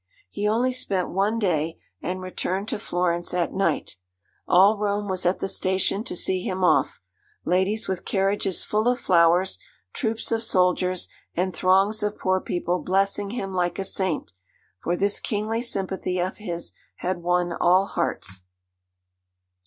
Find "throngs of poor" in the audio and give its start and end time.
11.55-12.41